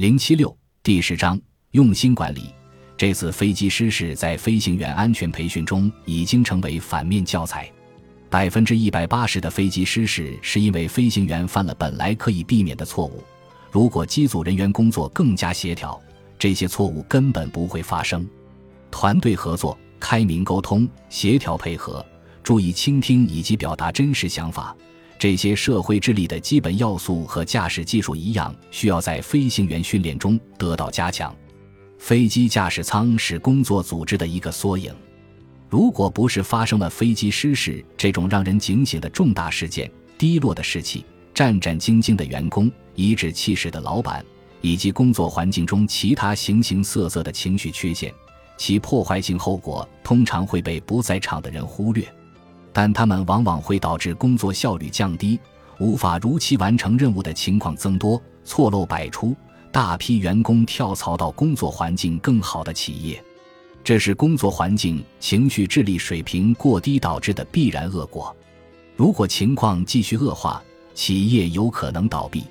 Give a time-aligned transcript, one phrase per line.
[0.00, 1.38] 零七六第十章
[1.72, 2.54] 用心管理。
[2.96, 7.70] 这次飞机失事在飞行员安全培训中已经成为反面教材。
[8.30, 13.22] 百分之一百八十的飞机失事是因为飞行员犯了本来可以避免的错误。
[13.70, 16.00] 如果机组人员工作更加协调，
[16.38, 18.26] 这些错误根本不会发生。
[18.90, 22.02] 团队合作、开明沟通、协调配合、
[22.42, 24.74] 注意倾听以及表达真实想法，
[25.20, 31.36] 这些社会智力的基本要素和驾驶技术一样，需要在飞行员训练中得到加强。
[31.98, 34.90] 飞机驾驶舱是工作组织的一个缩影。
[35.68, 44.24] 如果不是发生了飞机失事这种让人警醒的重大事件，低落的士气、战战兢兢的员工、颐指气使的老板，
[44.62, 48.10] 以及工作环境中其他形形色色的情绪缺陷。
[48.56, 52.10] 其破坏性后果通常会被不在场的人忽略，
[52.72, 55.38] 但他们往往会导致工作效率降低、
[55.78, 59.34] 无法如期完成任务的情况增多、错漏百出，
[59.72, 63.22] 大批员工跳槽到工作环境更好的企业。
[63.82, 68.34] 这是工作环境情绪智力水平过低导致的必然恶果。
[68.94, 70.62] 如果情况继续恶化，
[70.94, 72.44] 企业有可能倒闭。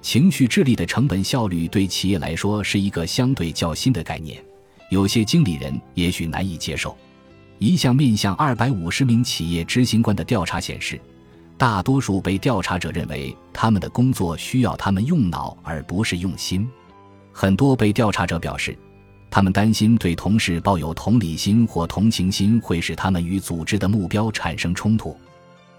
[0.00, 4.42] 情绪智力的成本效率对企业来说是一个相对较新的概念。
[4.88, 6.96] 有些经理人也许难以接受。
[7.62, 11.00] 一项面向二百五十名企业执行官的调查显示，
[11.56, 16.68] 大多数被调查者认为他们的工作需要他们用脑而不是用心。
[17.30, 18.76] 很多被调查者表示，
[19.30, 25.16] 他们担心对同事抱有同理心或同情心会使他们与组织的目标产生冲突。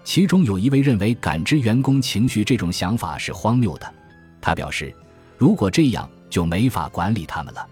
[0.04, 3.94] 其中有一位认为感知员工情绪这种想法是荒谬的。
[4.40, 4.90] 他表示，
[5.36, 7.66] 如果这样，就没法管理他们了。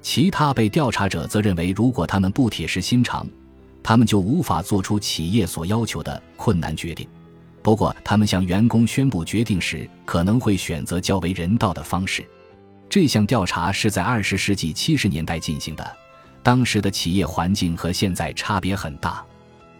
[0.00, 3.26] 其他被调查者则认为，如果他们不铁石心肠，
[3.82, 7.08] 他们就无法做出企业所要求的困难决定。
[7.62, 12.26] 不过，他们向员工宣布决定时，可能会选择较为人道的方式。
[12.88, 15.96] 这项调查是在二十世纪七十年代进行的，
[16.42, 19.22] 当时的企业环境和现在差别很大。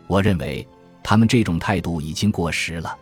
[0.06, 0.66] 我认为，
[1.02, 2.94] 他们这种态度已经过时了。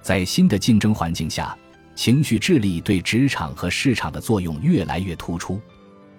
[0.00, 1.56] 在新的竞争环境下，
[1.94, 5.60] 情绪智力对职场和市场的作用越来越突出。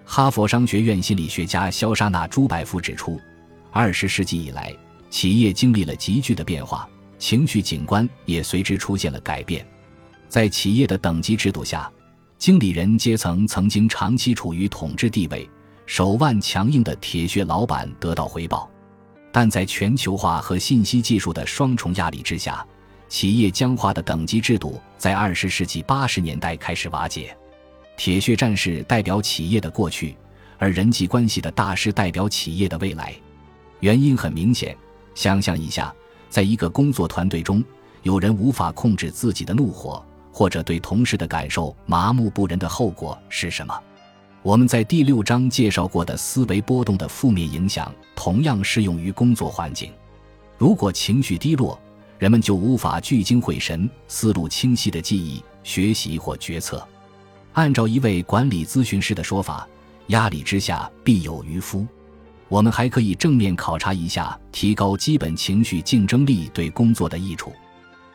[0.04, 3.20] 哈佛商学院心理学家肖莎娜·朱百夫指出，
[3.76, 4.72] 二十世纪以来，
[5.10, 9.66] 企业经历了急剧的变化，情绪景观也随之出现了改变。
[10.28, 11.90] 在企业的等级制度下，
[12.38, 15.50] 经理人阶层曾经长期处于统治地位，
[15.86, 18.70] 手腕强硬的铁血老板得到回报。
[19.32, 22.64] 但在全球化和信息技术的双重压力之下，
[23.08, 27.36] 企业僵化的等级制度在二十世纪八十年代开始瓦解。
[27.96, 30.16] 铁血战士代表企业的过去，
[30.58, 33.12] 而人际关系的大师代表企业的未来。
[33.84, 34.74] 原因很明显，
[35.14, 35.94] 想象一下，
[36.30, 37.62] 在一个工作团队中，
[38.02, 40.02] 有人无法控制自己的怒火，
[40.32, 43.78] 或者对同事的感受麻木不仁的后果是什么？
[44.42, 49.92] 我们在第六章介绍过的思维波动的负面影响，同样适用于工作环境。
[50.56, 51.78] 如果情绪低落，
[52.18, 56.82] 人们就无法聚精会神、思路清晰的记忆、学习或决策。
[57.52, 59.68] 按照一位管理咨询师的说法，
[60.06, 61.86] 压力之下必有渔夫。
[62.48, 67.52] 我们还可以正面考察一下提高基本情绪竞争力对工作的益处。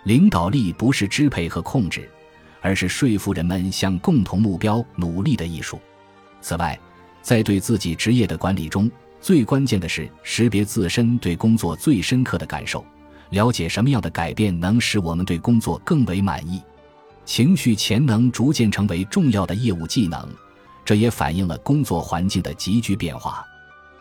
[0.04, 2.10] 领导力不是支配和控制，
[2.62, 5.80] 而是说服人们向共同目标努力的艺术。
[6.42, 6.80] 此外，
[7.22, 8.90] 在对自己职业的管理中，
[9.20, 12.86] 最关键的是识别自身对工作最深刻的感受，
[13.32, 16.62] 了解什么样的改变能使我们对工作更为满意。
[17.26, 20.28] 情绪潜能逐渐成为重要的业务技能，
[20.86, 23.46] 这也反映了工作环境的急剧变化。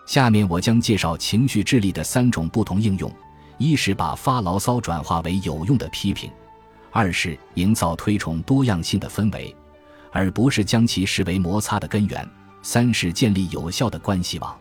[0.09, 3.13] 下面我将介绍情绪智力的三种不同应用：
[3.59, 6.31] 一是把发牢骚转化为有用的批评；
[6.91, 9.55] 二是营造推崇多样性的氛围，
[10.11, 12.27] 而不是将其视为摩擦的根源；
[12.63, 14.59] 三是建立有效的关系网。